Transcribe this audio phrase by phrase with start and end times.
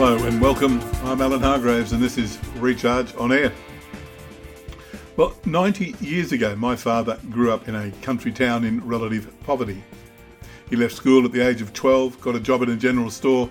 [0.00, 0.80] Hello and welcome.
[1.02, 3.52] I'm Alan Hargraves and this is Recharge on Air.
[5.16, 9.82] Well, 90 years ago, my father grew up in a country town in relative poverty.
[10.70, 13.50] He left school at the age of 12, got a job in a general store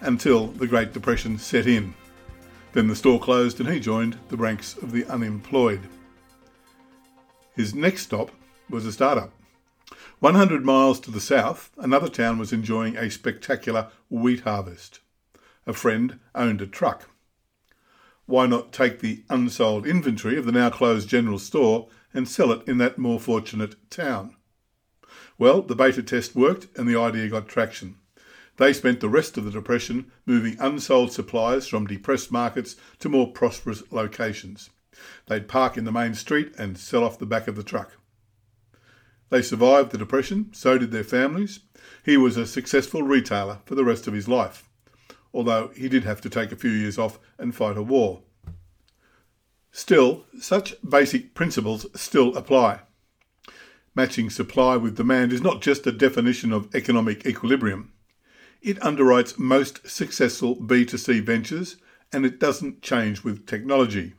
[0.00, 1.92] until the Great Depression set in.
[2.72, 5.82] Then the store closed and he joined the ranks of the unemployed.
[7.56, 8.30] His next stop
[8.70, 9.34] was a startup.
[10.20, 15.00] 100 miles to the south, another town was enjoying a spectacular wheat harvest.
[15.66, 17.08] A friend owned a truck.
[18.26, 22.66] Why not take the unsold inventory of the now closed general store and sell it
[22.66, 24.36] in that more fortunate town?
[25.38, 27.96] Well, the beta test worked and the idea got traction.
[28.56, 33.32] They spent the rest of the Depression moving unsold supplies from depressed markets to more
[33.32, 34.70] prosperous locations.
[35.26, 37.92] They'd park in the main street and sell off the back of the truck.
[39.30, 41.60] They survived the Depression, so did their families.
[42.04, 44.68] He was a successful retailer for the rest of his life,
[45.34, 48.22] although he did have to take a few years off and fight a war.
[49.72, 52.80] Still, such basic principles still apply.
[53.96, 57.92] Matching supply with demand is not just a definition of economic equilibrium.
[58.62, 61.76] It underwrites most successful B2C ventures
[62.12, 64.14] and it doesn't change with technology.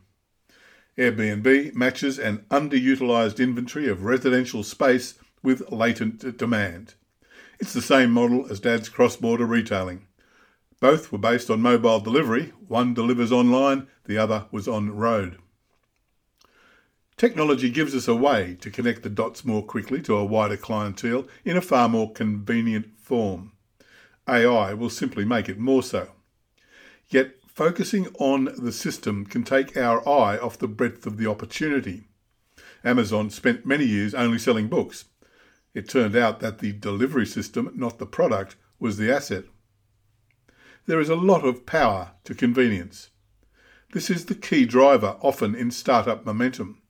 [0.98, 6.94] Airbnb matches an underutilized inventory of residential space with latent demand.
[7.58, 10.06] It's the same model as Dad's cross border retailing.
[10.80, 12.52] Both were based on mobile delivery.
[12.68, 15.38] One delivers online, the other was on road.
[17.16, 21.26] Technology gives us a way to connect the dots more quickly to a wider clientele
[21.44, 23.52] in a far more convenient form.
[24.28, 26.10] AI will simply make it more so.
[27.08, 32.04] Yet Focusing on the system can take our eye off the breadth of the opportunity.
[32.84, 35.06] Amazon spent many years only selling books.
[35.72, 39.44] It turned out that the delivery system, not the product, was the asset.
[40.86, 43.10] There is a lot of power to convenience.
[43.92, 46.80] This is the key driver often in startup momentum.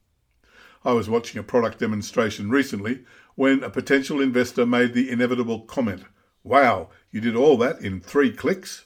[0.84, 3.04] I was watching a product demonstration recently
[3.36, 6.04] when a potential investor made the inevitable comment
[6.42, 8.84] Wow, you did all that in three clicks?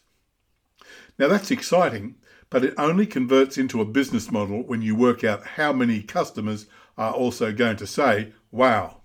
[1.18, 2.14] Now that's exciting,
[2.48, 6.66] but it only converts into a business model when you work out how many customers
[6.96, 9.02] are also going to say, wow.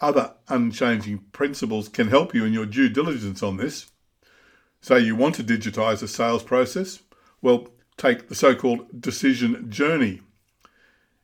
[0.00, 3.90] Other unchanging principles can help you in your due diligence on this.
[4.80, 7.00] Say you want to digitize a sales process,
[7.42, 10.20] well, take the so called decision journey.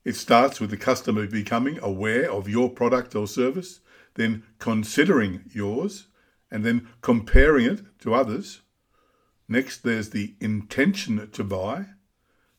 [0.05, 3.81] It starts with the customer becoming aware of your product or service,
[4.15, 6.09] then considering yours,
[6.51, 8.61] and then comparing it to others.
[9.49, 11.87] Next, there's the intention to buy.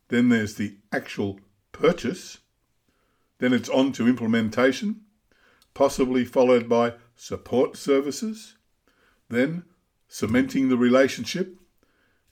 [0.09, 1.39] Then there's the actual
[1.71, 2.39] purchase.
[3.39, 5.01] Then it's on to implementation,
[5.73, 8.55] possibly followed by support services.
[9.29, 9.63] Then
[10.07, 11.57] cementing the relationship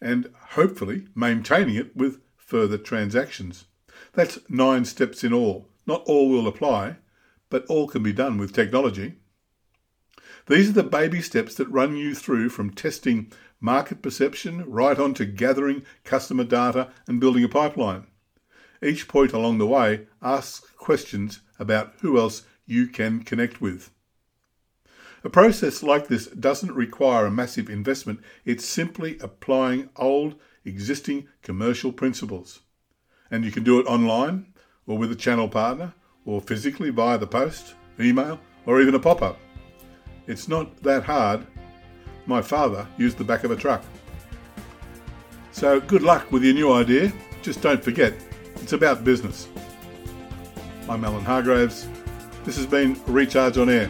[0.02, 3.66] and hopefully maintaining it with further transactions.
[4.14, 5.70] That's nine steps in all.
[5.86, 6.98] Not all will apply,
[7.50, 9.16] but all can be done with technology.
[10.48, 15.14] These are the baby steps that run you through from testing market perception right on
[15.14, 18.08] to gathering customer data and building a pipeline.
[18.82, 23.90] Each point along the way asks questions about who else you can connect with.
[25.26, 30.36] A process like this doesn't require a massive investment, it's simply applying old,
[30.66, 32.60] existing commercial principles.
[33.32, 34.54] And you can do it online,
[34.86, 35.94] or with a channel partner,
[36.26, 39.40] or physically via the post, email, or even a pop up.
[40.28, 41.48] It's not that hard.
[42.26, 43.84] My father used the back of a truck.
[45.54, 47.14] So good luck with your new idea.
[47.42, 48.14] Just don't forget,
[48.56, 49.48] it's about business.
[50.90, 51.88] I'm Alan Hargraves.
[52.44, 53.90] This has been Recharge on Air.